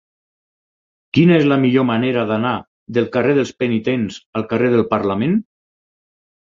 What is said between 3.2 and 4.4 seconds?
dels Penitents